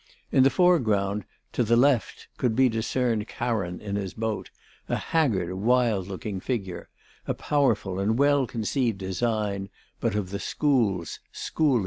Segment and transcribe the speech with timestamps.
[0.31, 4.49] In the foreground, to the left, could be discerned Charon in his boat,
[4.89, 6.89] a haggard, wild looking figure,
[7.27, 9.69] a powerful and well conceived design,
[9.99, 11.79] but of the schools, schooly.